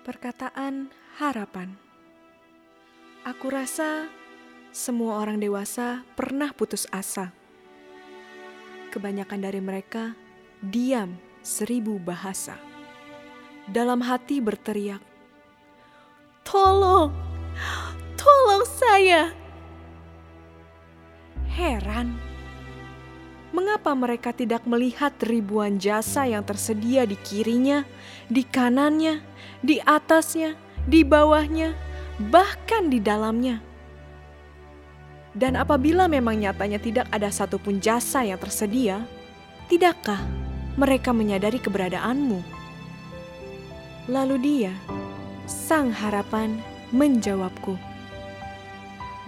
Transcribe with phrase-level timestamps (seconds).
[0.00, 0.88] Perkataan
[1.20, 1.76] harapan.
[3.20, 4.08] Aku rasa
[4.72, 7.36] semua orang dewasa pernah putus asa.
[8.88, 10.16] Kebanyakan dari mereka
[10.64, 12.56] diam seribu bahasa.
[13.68, 15.04] Dalam hati berteriak,
[16.48, 17.12] "Tolong,
[18.16, 19.36] tolong saya!"
[21.52, 22.16] Heran,
[23.50, 27.82] mengapa mereka tidak melihat ribuan jasa yang tersedia di kirinya,
[28.30, 29.22] di kanannya,
[29.60, 30.54] di atasnya,
[30.86, 31.74] di bawahnya,
[32.30, 33.58] bahkan di dalamnya.
[35.30, 39.06] Dan apabila memang nyatanya tidak ada satupun jasa yang tersedia,
[39.70, 40.18] tidakkah
[40.74, 42.42] mereka menyadari keberadaanmu?
[44.10, 44.74] Lalu dia,
[45.46, 46.58] sang harapan,
[46.90, 47.78] menjawabku,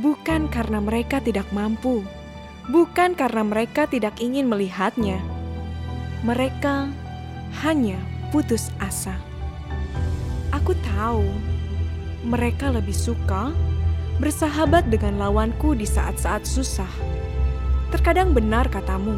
[0.00, 2.00] "Bukan karena mereka tidak mampu,
[2.68, 5.22] bukan karena mereka tidak ingin melihatnya,
[6.26, 6.92] mereka
[7.64, 7.96] hanya
[8.28, 9.16] putus asa."
[10.50, 11.24] Aku tahu
[12.26, 13.54] mereka lebih suka
[14.20, 16.90] bersahabat dengan lawanku di saat-saat susah.
[17.88, 19.16] Terkadang benar katamu,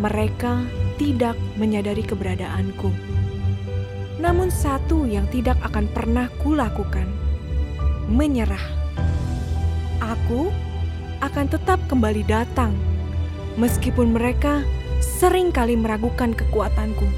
[0.00, 0.64] mereka
[0.96, 2.88] tidak menyadari keberadaanku.
[4.20, 7.08] Namun satu yang tidak akan pernah kulakukan,
[8.08, 8.64] menyerah.
[10.00, 10.48] Aku
[11.20, 12.72] akan tetap kembali datang,
[13.60, 14.64] meskipun mereka
[15.00, 17.08] sering kali meragukan kekuatanku.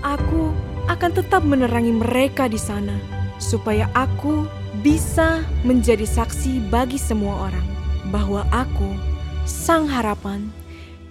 [0.00, 0.52] Aku
[0.88, 2.96] akan tetap menerangi mereka di sana,
[3.36, 4.48] supaya aku
[4.80, 7.66] bisa menjadi saksi bagi semua orang
[8.08, 8.96] bahwa aku,
[9.44, 10.48] Sang Harapan,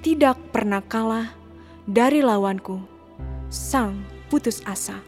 [0.01, 1.33] tidak pernah kalah
[1.85, 2.81] dari lawanku,
[3.49, 5.01] Sang Putus Asa.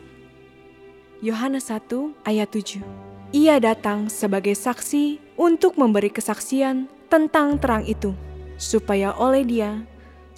[1.21, 2.81] Yohanes 1 ayat 7
[3.29, 8.13] Ia datang sebagai saksi untuk memberi kesaksian tentang terang itu,
[8.61, 9.81] supaya oleh dia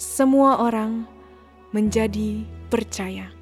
[0.00, 1.04] semua orang
[1.76, 3.33] menjadi percaya.